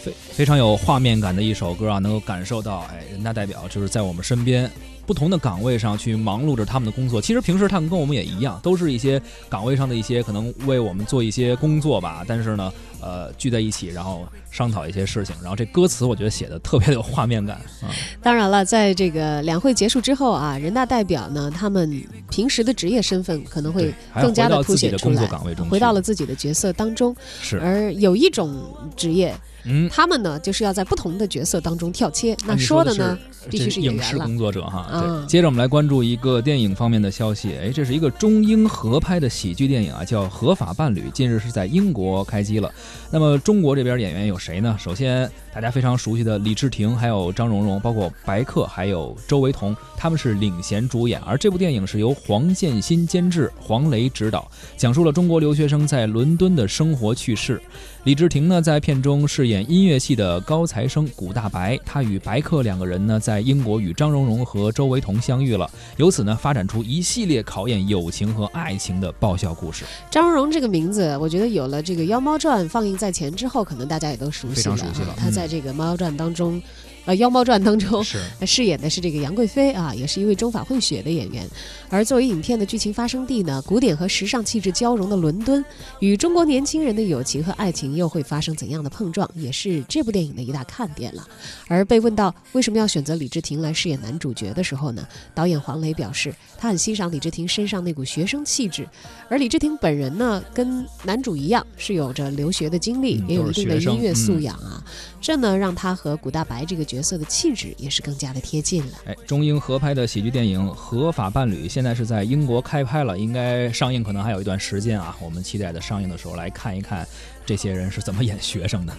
[0.00, 4.70] 非非常有画面感的一首歌啊，能够感受到，哎，人大代表就是在我们身边
[5.08, 7.18] 不同的岗位上去忙碌着他们的工作。
[7.18, 12.22] 其实平时他们跟我们也一样，都是一些岗位上的一些可能为我们做一些工作吧。
[12.28, 15.34] 但是呢，呃，聚在一起，然后商讨一些事情。
[15.40, 17.88] 然后这歌词我觉得写的特别的有画面感啊。
[18.22, 25.26] 当然了，在这个两会结束之后啊，人大代表呢，他们平时的职业身份可能会更加的凸显出来，
[25.70, 27.16] 回到了自己的角色当中。
[27.40, 28.62] 是，而有一种
[28.94, 29.34] 职业。
[29.64, 32.34] 嗯，他们呢就是要在不同的角色当中跳切。
[32.46, 33.18] 那说的呢，
[33.50, 34.86] 必须是影视工作者哈。
[35.00, 37.54] 对，接着我们来关注一个电影方面的消息。
[37.60, 42.70] 哎，这是一个中英合拍的喜剧电影啊，叫《合法伴侣》，近日是在英国开机了。
[43.10, 44.76] 那么中国这边演员有谁呢？
[44.78, 51.20] 首先大家非常熟悉的李治廷，还有张荣荣，包括白客，还有周维彤，他们是领衔主演。
[51.20, 57.60] 而这部电影是由黄建新监制，黄磊执导，讲述了中国留学生在伦敦的生活趣事。
[58.04, 69.84] 李治廷呢，在片中饰演音乐系的高材生古大白，他与白客两个人呢，在英国与张荣荣和周维同相遇了，由此呢，发展出一系列考验友情和爱情的爆笑故事。
[70.10, 74.76] 张荣荣这个名字，我觉得有了这个《妖猫传》放映在前之后，可能大家也都熟悉了。
[75.16, 76.60] 他在这个《猫妖传》当中。
[77.08, 78.04] 呃，《妖猫传》当中
[78.44, 81.42] 饰演的是这个杨贵妃啊，也是一位中法混血的演员。
[81.88, 85.64] 而作为影片的剧情发生地呢，古典和时尚气质交融的伦敦，
[86.00, 91.26] 与中国年轻人的友情和爱情又会发生怎样的碰撞，也是这部电影的一大看点了。
[91.66, 98.86] 而被问到为什么要选择李治廷来饰演男主角的时候呢，导演黄磊表示，他很欣赏李治廷身上那股学生气质。
[99.30, 104.84] 而李治廷本人呢，跟男主一样是有着留学的经历，也有一定的音乐素养啊，
[105.22, 106.97] 这呢让他和古大白这个角。
[106.98, 108.92] 角色的气质也是更加的贴近了。
[109.04, 115.16] 哎，中英合拍的喜剧电影《合法伴侣》现在是在英国开拍了，应该上映可能还有一段时间啊。
[115.20, 117.06] 我们期待着上映的时候来看一看
[117.46, 118.92] 这些人是怎么演学生的。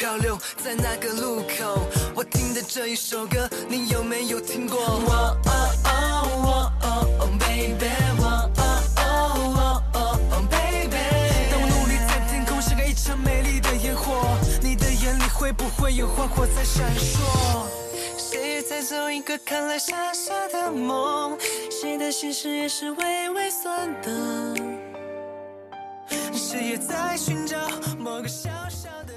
[0.00, 4.78] 漂流在那个路口，我听的这一首歌，你有没有听过？
[4.80, 5.12] 我
[5.44, 5.52] 哦
[5.84, 5.90] 哦
[6.42, 7.84] 我哦哦 baby，
[8.18, 8.24] 我
[8.56, 8.62] 哦
[8.96, 10.96] 哦我哦 baby。
[11.50, 14.22] 当我努力在天空像个一场美丽的烟火，
[14.62, 17.20] 你的眼里会不会有花火在闪烁？
[18.16, 21.36] 谁也在做一个看来傻傻的梦，
[21.70, 24.54] 谁的心事也是微微酸的，
[26.32, 27.58] 谁也在寻找
[27.98, 29.12] 某个小小的。